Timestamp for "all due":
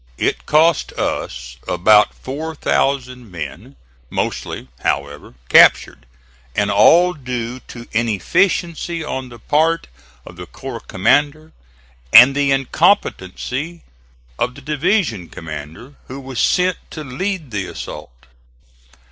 6.71-7.59